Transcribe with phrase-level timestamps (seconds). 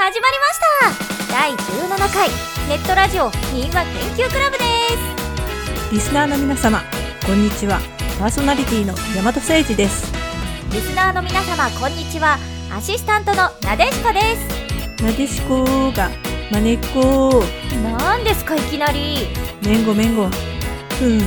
[0.00, 0.46] 始まりま
[0.94, 1.34] した。
[1.34, 2.28] 第17回
[2.68, 3.84] ネットラジオ民話
[4.16, 4.64] 研究クラブで
[5.88, 5.92] す。
[5.92, 6.82] リスナーの皆様
[7.26, 7.80] こんにちは。
[8.16, 10.12] パーソナリティの大和誠二です。
[10.72, 12.38] リスナーの皆様こんにちは。
[12.70, 15.02] アシスタントのなでしこです。
[15.02, 16.10] なでしこが
[16.52, 17.42] まねっこ。
[17.82, 19.26] なんですかいきなり。
[19.66, 20.28] めんごめんご。
[20.28, 21.18] ふん。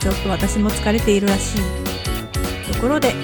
[0.00, 1.62] ちょっと私も疲れているらしい。
[2.72, 3.14] ところで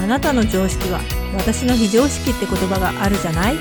[0.00, 1.00] あなたの常識は
[1.36, 3.56] 私の非常識って言葉があるじゃない？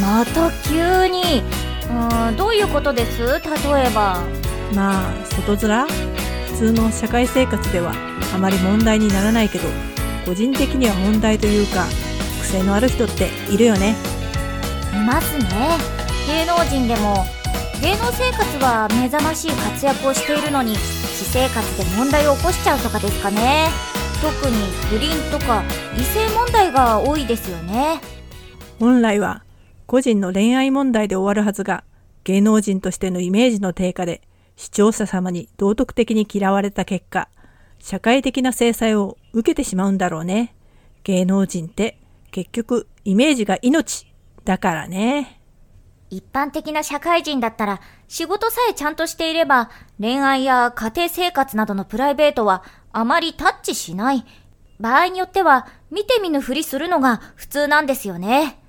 [0.00, 1.42] また急に。
[1.90, 3.20] うんどういうことです？
[3.20, 4.20] 例えば。
[4.74, 7.92] まあ外面普通の社会生活では
[8.34, 9.68] あまり問題にならないけど
[10.24, 11.84] 個人的には問題というか
[12.40, 13.94] 癖のある人っているよね。
[14.94, 15.76] いますね。
[16.26, 17.26] 芸能人でも
[17.82, 23.68] 芸能生活は目覚ましい活躍をしているのに私生活で問題を起こしちゃうとかですかね。
[24.22, 24.56] 特に
[24.88, 25.62] 不倫とか
[25.98, 28.00] 異性問題が多いですよね。
[28.78, 29.42] 本来は
[29.86, 31.84] 個人の恋愛問題で終わるはずが
[32.24, 34.22] 芸能人としてのイメージの低下で
[34.56, 37.28] 視聴者様に道徳的に嫌われた結果
[37.78, 40.54] 社会的な制裁を受けてしまうんだろうね
[41.04, 41.98] 芸能人って
[42.30, 44.06] 結局イメージが命
[44.44, 45.40] だからね
[46.10, 54.24] 一般的な社会人だったら仕事さえちゃんとしていれば恋愛や家庭生活などのプライベートはあまりタッチしない。
[54.78, 58.61] 場合によっては見て見ぬふりするのが普通なんですよね。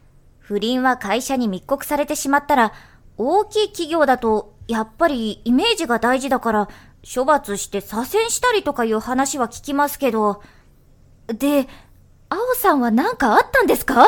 [0.43, 2.73] 不倫は会社に密告されてしまったら
[3.17, 6.69] 大きい企業だとやっぱりイメージが大事だから
[7.03, 10.41] 処罰して左遷したりとかいう話は聞きますけど。
[11.27, 11.67] で、
[12.29, 14.05] 青さんは何かあったんですか？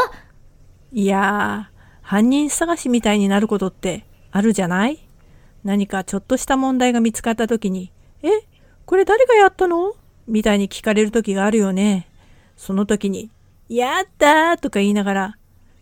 [0.92, 5.08] いやー、犯人探しみたいになることってあるじゃない？
[5.64, 7.92] 何かちょっとした問題が見つかった時に、
[8.24, 8.30] え、
[8.86, 9.94] これ誰がやったの？
[10.28, 12.10] みたいに聞かれる時があるよね。
[12.58, 13.30] その時に、
[13.68, 15.38] やったーとか言いながら、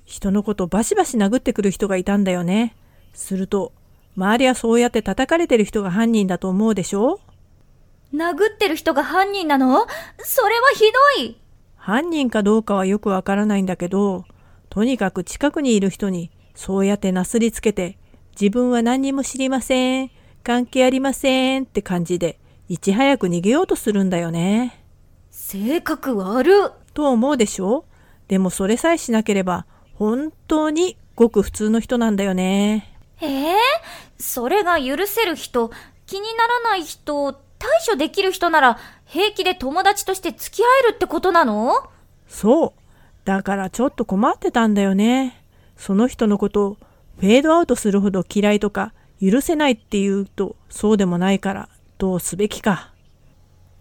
[0.05, 2.75] 人のことバシバシ殴ってくる人がいたんだよね。
[3.13, 3.71] すると、
[4.15, 7.19] 周りはそうやって叩かれてる人が犯人だと思うでしょ？
[8.13, 9.87] 殴ってる人が犯人なの？
[10.19, 10.81] それはひ
[11.17, 11.37] どい。
[11.75, 14.25] 犯人かどうかはよくわからないんだけど、
[14.69, 17.97] とにかく近くにいる人にそうやってなすりつけて、
[18.39, 20.11] 自分は何にも知りません、
[20.43, 22.39] 関係ありませんって感じで、
[22.69, 24.83] いち早く逃げようとするんだよね。
[25.31, 27.85] 性格悪と思うでしょ？
[28.27, 32.97] でもそれさえしなければ、本当にごく普通の人なんだよね。
[33.21, 33.55] ええ
[34.17, 35.71] それが許せる人、
[36.05, 41.89] 気にならない人、対処できる人なら平気で友達として付き合えるってことなの？
[42.27, 42.71] そう。
[43.25, 45.41] だからちょっと困ってたんだよね。
[45.77, 46.77] その人のことを
[47.19, 52.91] フェードアウトするほど嫌いとか許せないって言うとそうでもないからどうすべきか。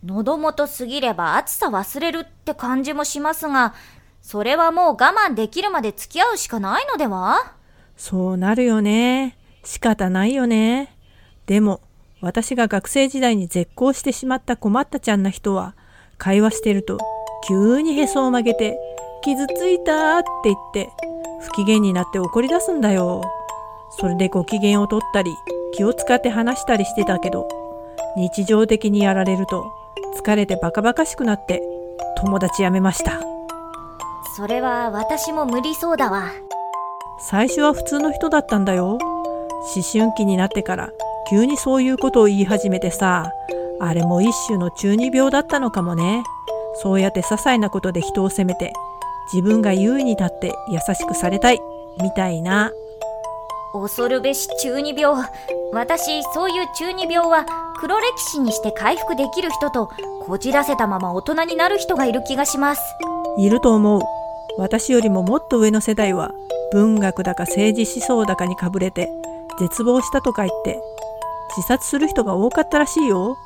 [0.04, 3.74] 喉元過ぎれば暑さ忘れるって感じもしますが、
[4.22, 7.54] それはもう我慢できるまで付き合うしかないのでは？
[7.96, 9.36] そうなるよね。
[9.64, 10.96] 仕方ないよね。
[11.46, 11.80] でも、
[12.20, 15.74] 私が学生時代に絶交してしまった困ったちゃんな人は、
[16.18, 16.98] 会話してると
[17.46, 18.78] 急にへそを曲げて、
[19.22, 20.88] 傷ついたって言って、
[21.40, 23.22] 不機嫌になって怒り出すんだよ。
[23.98, 25.34] それでご機嫌を取ったり、
[25.74, 27.48] 気を使って話したりしてたけど、
[28.16, 29.66] 日常的にやられると、
[30.16, 31.60] 疲れてバカバカしくなって、
[32.18, 33.31] 友達辞めました。
[34.34, 36.24] それは私も無理そうだわ。
[37.18, 38.92] 最初は普通の人だったんだよ。
[38.92, 39.00] 思
[39.92, 40.90] 春期になってから
[41.28, 43.30] 急にそういうことを言い始めてさ、
[43.80, 46.24] あれも一種の中二病だったのかもね。
[46.82, 48.72] そうやって些細なことで人を責めて、
[49.32, 51.60] 自分が優位に立って優しくされたい、
[52.00, 52.72] みたいな。
[53.74, 55.24] 恐るべし中二病。
[55.72, 57.46] 私、そういう中二病は
[57.78, 59.90] 黒歴史にして回復できる人と、
[60.22, 62.82] こじらせたまま大人になる人がいる気がします。
[63.38, 64.02] いると思う。
[64.58, 66.32] 私よりももっと上の世代は、
[66.72, 69.08] 文学だか政治思想だかにかぶれて、
[69.58, 70.80] 絶望したとか言って、
[71.56, 73.36] 自殺する人が多かったらしいよ。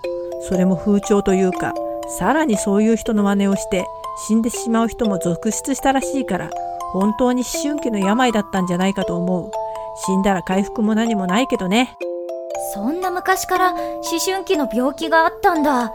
[0.49, 1.75] それも風潮というか、
[2.19, 3.84] さらにそういう人の真似をして
[4.28, 6.50] 死んでしまう人も続出したらしいから、
[6.93, 9.50] 本当に思春期の病だったんじゃないかと思う。
[10.06, 11.97] 死んだら回復も何もないけどね。
[12.75, 15.93] そんな昔から思春期の病気があったんだ。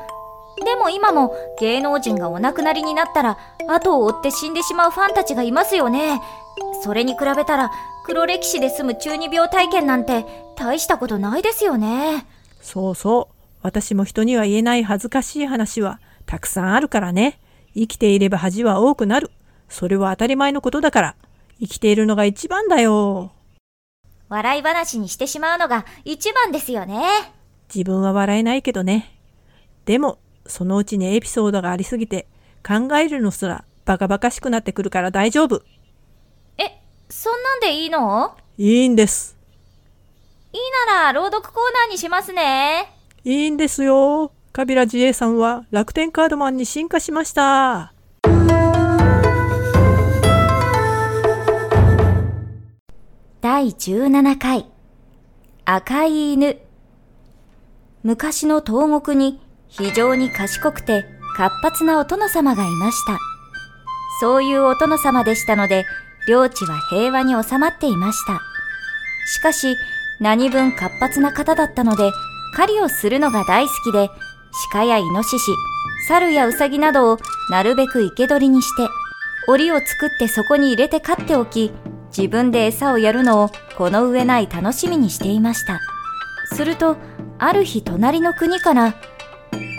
[0.63, 3.38] でも今も芸能人がお亡くなりになったら
[3.68, 6.21] 後を追って死んでしまうファンたちがいますよね。
[6.83, 7.71] それに比べたら
[8.03, 10.25] 黒歴史で済む中二病体験なんて
[10.56, 12.25] 大したことないですよね。
[12.62, 13.36] そうそう。
[13.62, 17.39] 私も人には言えない恥ずかしい話はたくさんあるからね。
[17.74, 19.31] 生きていれば恥は多くなる。
[19.69, 21.15] それは当たり前のことだから。
[21.59, 23.31] 生きているのが一番だよ。
[24.30, 27.04] 笑い話にしてしまうのが一番ですよね。
[27.74, 29.12] 自分は笑えないけどね。
[29.86, 30.18] でも、
[30.51, 32.27] そのうちにエピソードがありすぎて、
[32.68, 35.63] 考えるのすらバカバカしくなってくるから大丈夫。
[36.57, 38.36] え、そんなんでいいの？
[38.57, 39.38] いいんです。
[40.51, 41.53] いいなら朗読コー
[41.88, 42.94] ナーにしますね。
[43.24, 44.33] いいんですよ。
[44.51, 47.94] カビラ自衛さんは楽天カードマンに進化しました。
[53.39, 54.65] 第17回
[55.63, 56.59] 赤い犬
[58.04, 59.39] 昔の東国に
[59.71, 63.18] 非常に賢くて活発なお殿様がいました。
[64.19, 65.85] そういうお殿様でしたので、
[66.27, 68.41] 領地は平和に収まっていました。
[69.27, 69.75] しかし、
[70.19, 72.12] 何分活発な方だったので、
[72.56, 74.09] 狩りをするのが大好きで、
[74.71, 75.51] 鹿やイノシシ、
[76.07, 77.18] 猿やウサギなどを
[77.50, 78.88] なるべく生け捕りにして、
[79.47, 81.71] 檻を作ってそこに入れて飼っておき、
[82.15, 85.79] 自分で餌をやるのをこの上ない楽しみにしていました。
[86.53, 86.97] すると、
[87.39, 88.94] ある日隣の国から、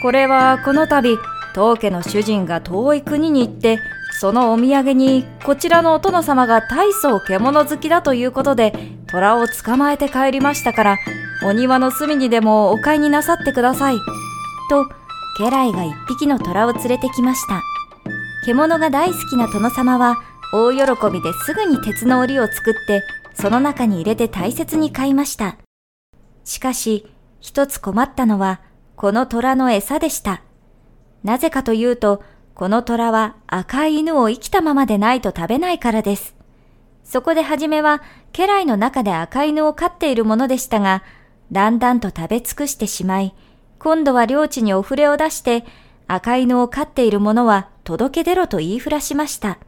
[0.02, 1.16] これはこの度、
[1.54, 3.78] 当家の主人が遠い国に行って、
[4.19, 8.72] そのお土産にこちらのお殿様が大層獣好きだということで、
[9.06, 10.99] 虎を捕まえて帰りましたから、
[11.44, 13.96] お庭の隅にでもお買いになさってください。
[14.69, 14.88] と、
[15.38, 17.62] 家来が一匹の虎を連れてきました。
[18.44, 20.16] 獣が大好きな殿様は、
[20.52, 20.81] 大喜
[21.12, 23.04] びですぐに鉄の檻を作って、
[23.34, 25.58] その中に入れて大切に飼いました。
[26.43, 27.06] しかし、
[27.40, 28.60] 一つ困ったのは、
[28.96, 30.42] この虎の餌でした。
[31.24, 32.22] なぜかというと、
[32.54, 36.34] この虎は赤い犬を生きたままでないと食べないからです。
[37.04, 38.02] そこではじめは、
[38.32, 41.02] 家来の中で赤犬を飼っているものでしたが、
[41.50, 43.34] だんだんと食べ尽くしてしまい、
[43.78, 45.64] 今度は領地にお触れを出して、
[46.06, 49.58] 赤犬を飼っている者は届け出ろと言いふらしました。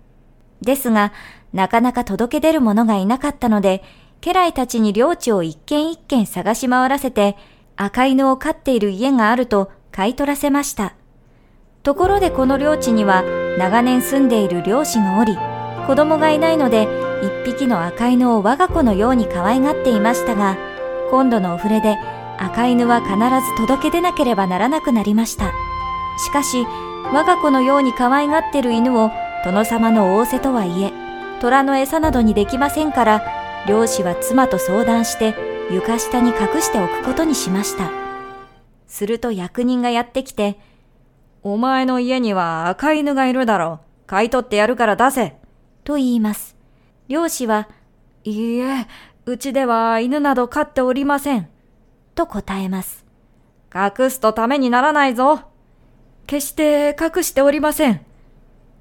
[0.62, 1.12] ですが、
[1.52, 3.82] なかなか届け出る者がいなかったので、
[4.20, 7.36] 家来たちに領地を一軒一軒探し回らせて、
[7.76, 10.94] 赤犬を飼っている家があると買い取らせました。
[11.82, 13.22] ところでこの領地には
[13.58, 15.36] 長年住んでいる漁師がおり、
[15.86, 16.88] 子供がいないので
[17.22, 20.56] 一匹の赤犬を我が子のように可愛がっていましたが、
[21.10, 21.98] 今度のお触れで
[22.38, 25.52] 赤犬は必ず届け出なければならなくなりました。
[26.18, 26.64] しかし、
[27.12, 29.10] 我が子のように可愛がってる犬を
[29.44, 30.92] 殿様の仰せとはいえ、
[31.40, 33.22] 虎の餌などにできませんから、
[33.68, 35.34] 漁師は妻と相談して
[35.70, 37.90] 床下に隠しておくことにしました。
[38.86, 40.58] すると役人がやってきて、
[41.42, 44.06] お前の家には赤犬がいるだろう。
[44.06, 45.36] 買い取ってやるから出せ。
[45.82, 46.56] と言います。
[47.08, 47.68] 漁師は、
[48.24, 48.86] いいえ、
[49.26, 51.48] うちでは犬など飼っておりません。
[52.14, 53.04] と答えます。
[53.74, 55.40] 隠すとためにならないぞ。
[56.26, 58.00] 決して隠しておりません。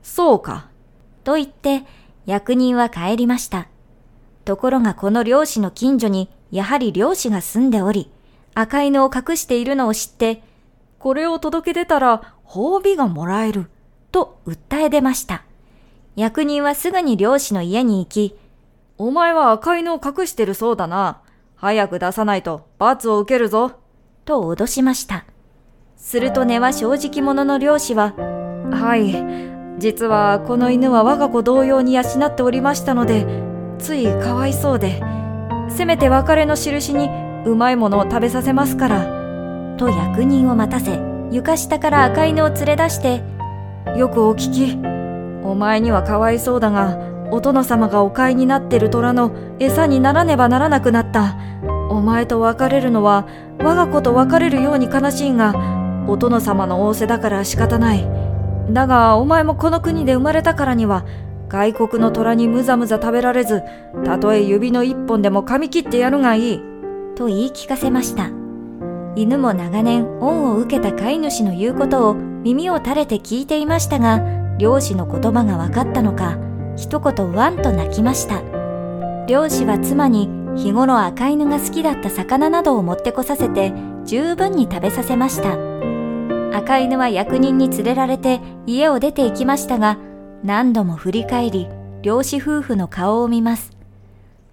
[0.01, 0.69] そうか。
[1.24, 1.83] と言って、
[2.25, 3.68] 役人は帰りました。
[4.45, 8.11] ところがこの漁師の近所に、やはり漁師が住んでおり、
[8.53, 10.44] 赤犬を隠しているのを知って、
[11.00, 13.71] これを届け出たら褒美がもらえる、
[14.11, 15.44] と訴え出ました。
[16.15, 18.38] 役人はすぐに漁師の家に行き、
[19.00, 21.21] お前は赤犬を隠してるそうだな。
[21.55, 23.71] 早く出さないと罰を受けるぞ。
[24.23, 25.25] と脅しました。
[25.97, 28.13] すると根は正直者の漁師は、
[28.71, 33.25] はい、実はこの犬は我が子同様に養っておりましたので、
[33.79, 35.01] ついかわいそうで、
[35.69, 37.10] せめて別れの印に
[37.45, 41.00] うまいものを食べさせますから、と役人を待たせ、
[41.31, 43.24] 床下から赤犬を連れ出して、
[43.98, 44.80] よくお聞き。
[45.44, 46.98] お前にはかわいそうだが、
[47.31, 51.36] お殿様がお飼いになってる虎の餌にならねばならなくなった。
[51.89, 53.27] お前と別れるのは
[53.60, 55.53] 我が子と別れるように悲しいが、
[56.08, 58.08] お殿様の仰せだから仕方ない。
[58.70, 61.05] だがお前もこの国で生まれたからには、
[61.53, 63.62] 外国の虎にむざむざ食べられず、
[64.03, 66.62] たとえ指の一本でも噛み切ってやるがいい。
[67.15, 68.31] と言い聞かせました。
[69.15, 74.19] 犬も長年恩を受けた飼い主の言うことを耳を垂れて聞いていましたが、
[74.57, 76.39] 漁師の言葉が分かったのか、
[76.75, 78.41] 一言ワンと泣きました。
[79.27, 83.74] 漁師は妻に日頃赤犬が好きだった魚などを持ってこさせて
[84.05, 85.55] 十分に食べさせました。
[86.57, 90.00] 赤犬は役人に連れられて家を出て行きましたが、
[90.43, 91.69] 何度も振り返り、
[92.01, 93.71] 漁師夫婦の顔を見ます。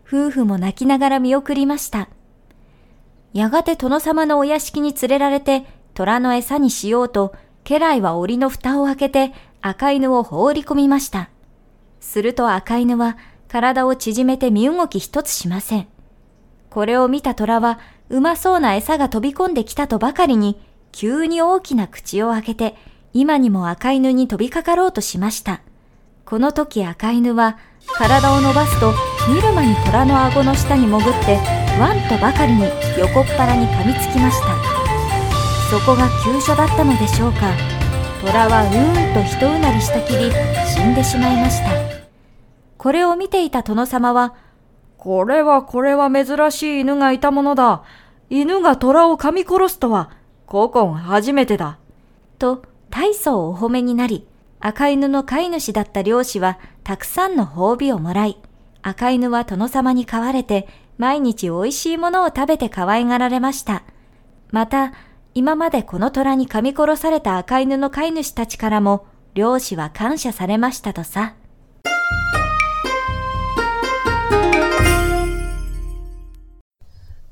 [0.06, 2.08] 夫婦も泣きながら見送りました。
[3.32, 9.32] やがて殿様のお屋敷に連れられて虎の餌にしようと、家来は檻の蓋を開けて
[9.62, 11.28] 赤犬を放り込みました。
[11.98, 13.18] すると赤犬は
[13.48, 15.88] 体を縮めて身動き一つしません。
[16.70, 17.80] これを見た虎は
[18.10, 20.56] うまそうな餌が飛び込んできたとばかりに
[20.92, 22.76] 急に大きな口を開けて
[23.12, 25.62] 今にも赤犬に飛びかかろうとしました。
[26.30, 27.58] この時赤犬は
[27.98, 28.94] 体を伸ばすと
[29.28, 31.40] 見る間に虎の顎の下に潜って
[31.80, 32.62] ワンとばかりに
[33.00, 34.54] 横っ腹に噛みつきました。
[35.68, 37.52] そこが急所だったのでしょうか。
[38.24, 40.30] 虎はうーんと一うなりしたきり
[40.72, 41.70] 死んでしまいました。
[42.78, 44.34] これを見ていた殿様は、
[44.98, 47.82] これはこれは珍しい犬がいたものだ。
[48.28, 50.10] 犬が虎を噛み殺すとは、
[50.48, 51.78] 古今初めてだ。
[52.38, 54.28] と、大層お褒めになり、
[54.62, 58.36] 赤犬の飼い主だった漁師はたくさんの褒美をもらい、
[58.82, 63.84] 赤犬は殿様に飼われて毎日美味しいものを食べて可愛がられました。
[64.50, 64.92] また、
[65.32, 71.34] 今までこの虎に噛み殺された赤犬の飼い主たちからも漁師は感謝されましたとさ。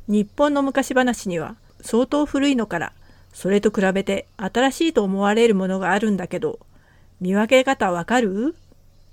[0.07, 2.93] 日本の昔話には相当古いのから
[3.35, 6.61] それと比べて新しいと思われるものがあるんだけど
[7.21, 8.55] 見分け方わかる？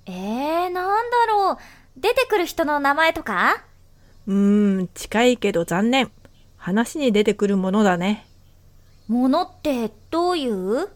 [0.06, 1.58] えー、なんだろう。
[1.98, 3.64] 出てくる人の名前とか？
[4.28, 6.12] うーん、近いけど残念。
[6.58, 8.26] 話に出てくるものだね。
[9.08, 10.90] ものってどういう？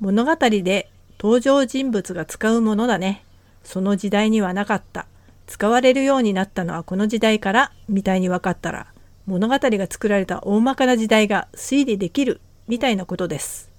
[0.00, 3.24] 物語で登場人物が使うものだね。
[3.62, 5.06] その時代にはなかった。
[5.46, 8.86] 使われるようになったのはこの時代からみたいに分かったら
[9.26, 13.70] 物語が作られた大まかな時代が推理できるみたいなことです。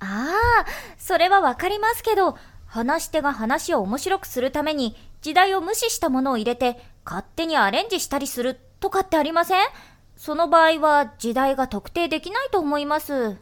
[0.00, 0.34] あ
[0.64, 0.66] あ、
[0.98, 2.36] それはわかりますけど、
[2.66, 9.66] 話し手が話を面白くするために時代を無視したものを入れて勝手にアレンジしたりするとかってありません？
[10.16, 13.36] その場合は時代が特定できないと思います。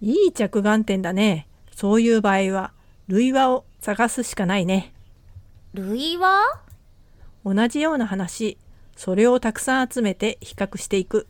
[0.00, 1.48] いい着眼点だね。
[1.74, 2.72] そういう場合は
[3.08, 4.94] 類話を探すしかないね。
[5.74, 6.40] 類話？
[7.44, 8.58] 同じような話、
[8.96, 11.26] それをたくさん集めて比較していく。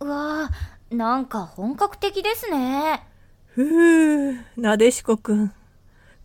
[0.00, 3.06] うわぁ、なんか本格的ですね。
[3.54, 5.52] ふう、なでしこくん。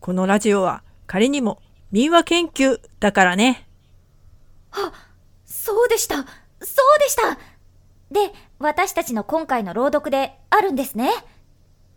[0.00, 3.68] このラジオは仮にも民話研究だからね。
[4.70, 4.92] あ、
[5.44, 6.16] そうでした。
[6.16, 6.26] そう
[7.00, 7.38] でした。
[8.10, 11.10] で、私たちの今回の朗読であるんですね。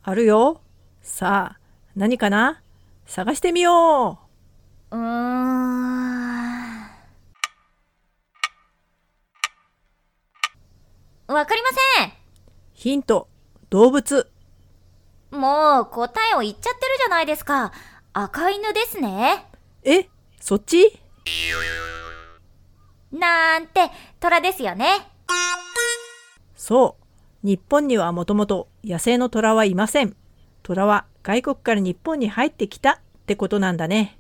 [0.04, 0.60] あるよ。
[1.02, 1.60] さあ、
[1.96, 2.62] 何かな？
[3.06, 4.20] 探してみよ
[4.92, 4.96] う。
[4.98, 5.02] うーん。
[11.28, 12.12] わかりません。
[12.74, 13.30] ヒント、
[13.70, 14.30] 動物。
[15.32, 17.72] もう答えを言っちゃってるじゃないですか。
[18.14, 19.46] 赤犬ですね。
[19.84, 20.08] え、
[20.40, 21.00] そっち？
[23.12, 25.08] なんて、虎ですよね。
[26.56, 27.48] そう。
[27.48, 30.16] 日本にはもともと野生の虎はいません。
[30.64, 34.20] 虎は外国から日本に入ってきたってことなんだね。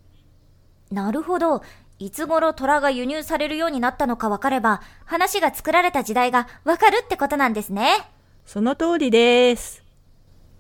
[0.91, 1.62] なるほど。
[2.00, 8.10] いつ頃虎が輸入されるようになったのかわかれば、話が作られた時代がわかるってことなんですね。
[8.46, 9.84] その通りです。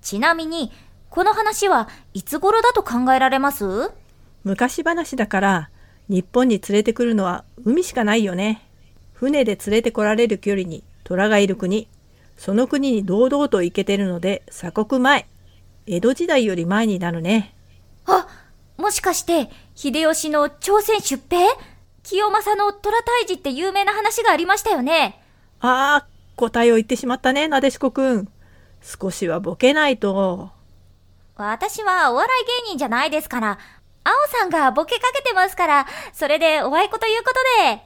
[0.01, 0.71] ちなみに、
[1.09, 3.91] この話はいつ頃だと考えられます？
[4.43, 5.69] 昔話だから、
[6.09, 8.67] 日本に連れてくるのは海しかないよね。
[9.13, 11.87] 船で連れてこられる距離に虎がいる国。
[12.37, 15.27] その国に堂々と行けてるので鎖国前。
[15.85, 17.53] 江戸時代より前になるね。
[18.05, 18.27] あ
[18.77, 21.37] もしかして、秀吉の朝鮮出兵？
[22.03, 25.21] 清正の虎退治って有名な話がありましたよね。
[25.59, 28.27] ああ、答えを言ってしまったね、なでしこくん。
[28.81, 30.51] 少しはボケないと。
[31.35, 33.59] 私はお笑い芸人じゃないですから、
[34.03, 37.81] 青さんがボケかけてますから、それでおあいこということで。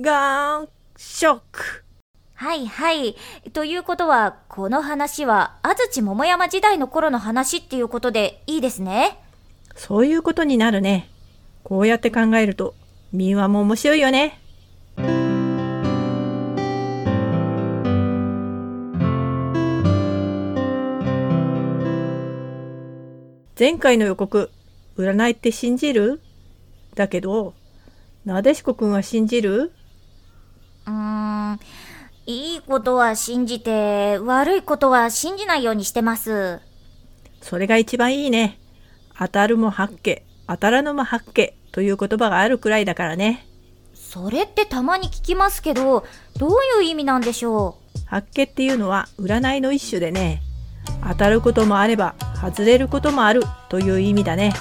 [0.00, 1.84] ガーン、ショック。
[2.34, 3.16] はいはい。
[3.52, 9.18] ということは、この話は安土桃山時代の頃の話っていうことでいいですね。
[9.76, 11.08] そういうことになるね。
[11.62, 12.74] こうやって考えると、
[13.12, 14.38] 民話も面白いよね。
[23.62, 24.50] 前回の予告、
[24.98, 26.20] 占いって信じる？
[26.96, 27.54] だけど、
[28.24, 29.70] なでしこくんは信じる？
[30.84, 31.60] うーん、
[32.26, 36.58] いいことは信じて、悪いことは信じないようにしてます。
[37.40, 38.58] それが一番いいね。
[39.16, 43.46] 当たるも八卦、当たらぬも八卦という言葉があるくらいだからね。
[43.94, 46.04] それってたまに聞きますけど、
[46.36, 47.98] どういう意味なんでしょう？
[48.06, 50.42] 八卦っていうのは占いの一種でね、
[51.08, 54.52] 当たることもあれば外れることもあるという意味だね。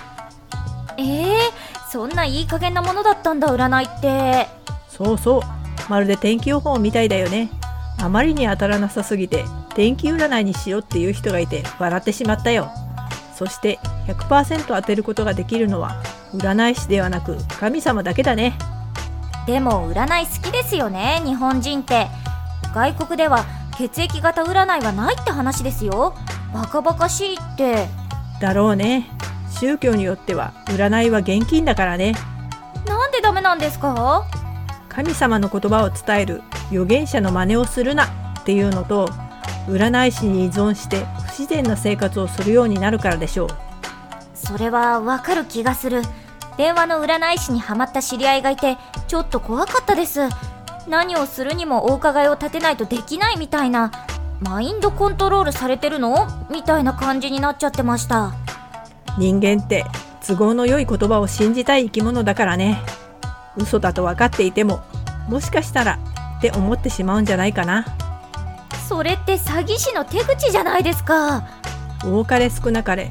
[0.97, 4.47] えー、そんないい加減なものだったんだ占いって。
[4.89, 5.41] そうそう。
[5.89, 7.49] まるで天気予報みたいだよね。
[7.99, 12.71] あまりに当たらなさすぎて天気占いにしようっていう人がいて笑ってしまったよ。
[13.35, 16.01] そして100%当てることができるのは
[16.33, 18.57] 占い師ではなく神様だけだね。
[19.47, 22.07] でも占い好きですよね日本人って。
[22.73, 23.45] 外国では
[23.77, 26.13] 血液型占いはないって話ですよ。
[26.53, 27.87] バカバカしいって。
[28.39, 29.09] だろうね。
[29.59, 32.13] 宗教によっては占いは現金だからね。
[32.87, 34.25] なんでダメなんですか？
[34.89, 38.05] 神様の言葉を伝える預言者の真似をするな
[38.39, 39.07] っていうのと
[39.67, 43.49] 占い師に依存して不自然な生活をするようになるからでしょう。
[44.33, 46.01] それはわかる気がする
[46.57, 50.21] 電話の占い師にはまった知り合いがいてちょっと怖かったです
[50.91, 53.93] 何をするにもお伺いを立てないとできないみたいな
[54.41, 56.27] マインドコントロールされてるの？
[56.51, 58.33] みたいな感じになっちゃってました。
[59.17, 59.85] 人間って
[60.27, 62.81] 都合の良い言葉を信じたい生き物だからね。
[63.55, 64.81] 嘘だと分かっていても
[65.29, 65.97] もしかしたら
[66.39, 67.85] って思ってしまうんじゃないかな。
[68.89, 71.47] それって詐欺師の手口じゃないですか。
[72.03, 73.07] 多かれ少なかれ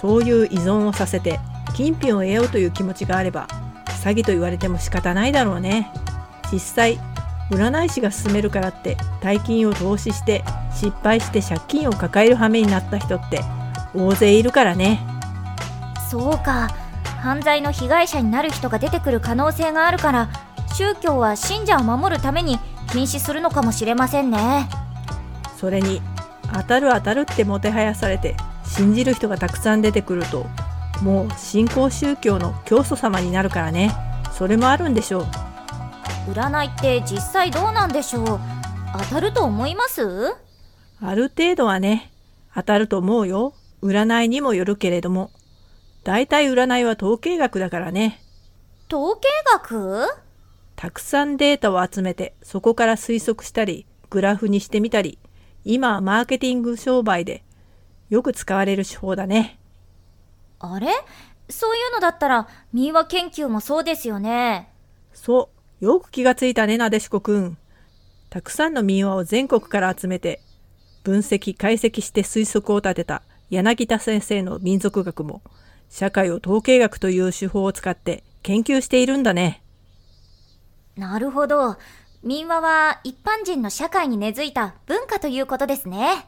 [0.00, 1.40] そういう依存をさせて
[1.74, 3.48] 金品を得ようという気持ちがあれば
[4.02, 5.92] 詐欺と言われても仕方ないだろうね。
[6.50, 6.98] 実際
[7.50, 13.40] 占い師が勧めるからって大金を投資して失敗して借金を抱える羽目になった人って
[13.94, 15.00] 大勢いるからね。
[16.10, 16.68] そうか。
[17.20, 20.28] 犯罪の被害者になる人が出てくる可能性があるから
[20.74, 22.58] 宗教は信者を守るために
[22.92, 24.68] 禁止するのかもしれませんね。
[25.56, 26.00] それに
[26.54, 30.46] 当たる当たるってもてはやされて信じる人がたくさん出てくると
[31.02, 33.92] もう新興宗教の教祖様になるからね。
[34.32, 35.26] それもあるんでしょう
[36.32, 38.40] 占いって実際どうなんでしょう？
[38.92, 40.36] 当たると思います？
[41.00, 42.12] ある程度はね
[42.54, 43.54] 当たると思うよ。
[43.82, 45.30] 占いにもよるけれども。
[46.04, 48.20] 大体占いは統計学だからね。
[48.92, 50.06] 統計学？
[50.76, 55.18] たくさんデータを集めてそこから推測したりグラフにしてみたり
[55.64, 57.42] 今はマーケティング商売で
[58.10, 59.58] よく使われる手法だね。
[60.60, 60.88] あれ？
[61.50, 64.72] そういうのだったら民話研究もそうですよね。
[65.12, 67.56] そうよく気がついたねなでしこくん
[68.30, 70.40] たくさんの民話を全国から集めて
[71.04, 75.40] 分析解析して推測を立てた柳田先生の民族学も
[75.88, 79.62] 社会を統計学という手法を使って研究しているんだね。
[80.96, 81.76] なるほど。
[82.22, 86.26] 民話は一般人の社会に根付いた文化ということですね。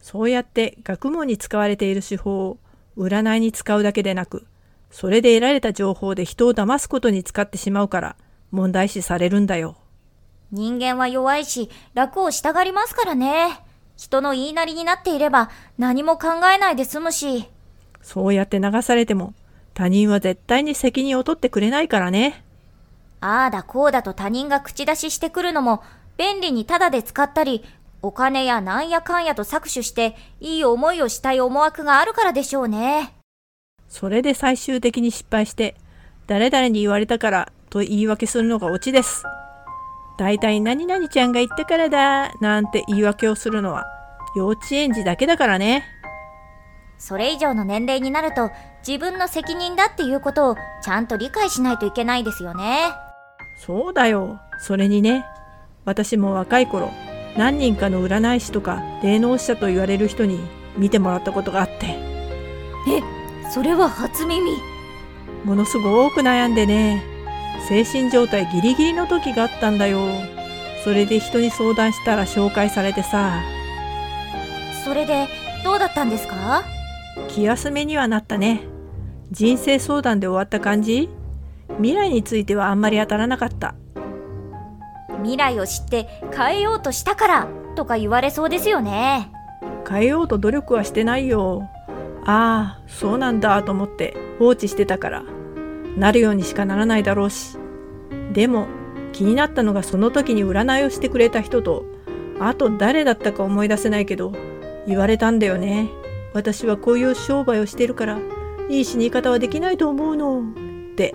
[0.00, 2.58] そうやって学問に使われている手法を
[2.98, 4.46] 占いに使うだけでなく、
[4.90, 8.16] それで得られた情報で人を騙すことに使ってしまうから
[8.54, 9.76] 問題視されるんだよ。
[10.50, 13.60] 人間は弱いし楽をしたがりますからね。
[13.96, 17.48] 人の言いなりになっていれば何も考えないで済むし。
[18.00, 19.34] そうやって流されても
[19.74, 22.44] 他人は絶対に責任を取ってくれないからね。
[23.20, 25.82] ああだこうだと他人が口出ししてくるのも
[26.16, 27.64] 便利にタダで使ったり、
[28.02, 33.14] お金やなんやかんやと搾取していい思いをしたい思惑があるからでしょうね。
[33.88, 35.74] それで最終的に失敗して、
[36.26, 39.24] 誰々に言われたからと言い訳するのがオチです。
[40.16, 43.84] 大体何々ちゃんが言ったからだなんて言い訳をするのは
[44.36, 45.84] 幼稚園児だけだからね。
[46.98, 48.52] それ以上の年齢になると
[48.86, 52.92] 自分の責任だっていうことをちゃんと理解しないといけないですよね。
[53.56, 54.38] そうだよ。
[54.60, 55.24] それにね、
[55.84, 56.92] 私も若い頃、
[57.36, 60.38] 何人かの占い師とか霊能者と言われる人に
[60.76, 61.86] 見てもらったことがあって。
[61.86, 64.52] え、それは初耳。
[65.42, 67.13] ものすごく悩んでね、
[67.68, 70.06] 精神状態ギリギリの時があったんだよ。
[70.82, 73.40] それで人に相談したら紹介されてさ。
[74.84, 75.28] それで
[75.64, 76.62] どうだったんですか？
[77.28, 78.60] 気休めにはなったね。
[79.30, 81.08] 人生相談で終わった感じ？
[81.78, 83.74] 未来についてはあんまり当たらなかった。
[85.22, 87.48] 未来を知って変えようとしたから？
[87.76, 89.32] とか言われそうですよね。
[89.88, 91.62] 変えようと努力はしてないよ。
[92.26, 95.22] ああ、そうなんだと思って放置してたから、
[95.96, 97.58] なるようにしかならないだろうし。
[98.32, 98.66] でも、
[99.12, 101.84] 気になったのがその時に占いをしてくれた人と、
[102.40, 104.32] あと誰だったか思い出せないけど、
[104.86, 105.88] 言われたんだよね。
[106.32, 108.18] 私はこういう商売をしてるから、
[108.68, 110.42] いい死に方はできないと思うの。
[110.42, 111.14] って。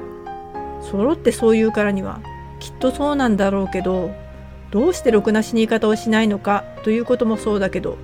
[0.82, 2.22] 揃ってそう言うからには、
[2.60, 4.12] きっとそうなんだろうけど、
[4.72, 7.98] どうしてろくな死に方をしないのかということもそうだけど、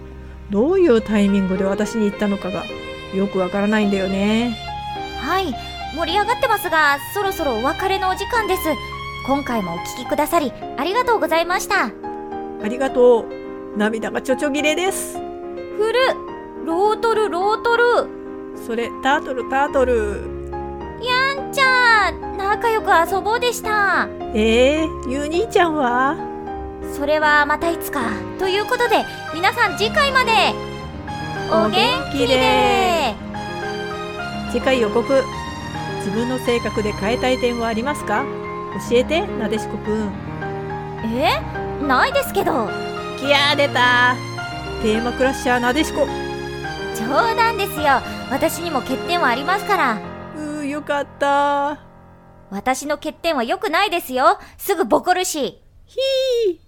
[0.50, 2.66] どういうタイミングで私に言ったのかが
[3.14, 4.58] よくわからないんだよね。
[5.20, 5.54] はい、
[5.96, 8.62] 盛り上がってますが、そろそろお別れのお時間です。
[9.26, 11.86] 今回もお聞きくださり、ありがとうございました。
[11.86, 13.78] ありがとう。
[13.78, 15.18] 涙がちょちょぎれです。
[15.18, 16.00] ふる、
[16.66, 17.84] ロートル、ロートル。
[18.66, 20.22] それ、タートル、タートル。
[21.02, 24.10] やんちゃん、仲良く遊ぼうでした。
[24.34, 26.18] えー、ゆう兄ちゃんは？
[26.94, 28.02] それはまたいつか。
[28.38, 30.32] ということで、皆さん次回まで。
[31.50, 31.72] お元
[32.12, 33.14] 気で
[34.52, 35.24] 次回予告。
[36.06, 38.24] 自分の性格で変えたい点はありますか？
[38.90, 40.12] 教えて、なでしこくん。
[41.04, 41.42] え？
[41.82, 42.70] ないですけど。
[43.18, 44.16] きやー出た
[44.84, 46.06] テーマクラッシャーなでしこ。
[46.96, 48.02] 冗談ですよ。
[48.30, 49.98] 私にも欠点はありますから。
[50.38, 51.80] うー、よかった
[52.52, 54.38] 私の欠点は良くないですよ。
[54.58, 55.60] すぐボコるし。
[55.86, 56.65] ひー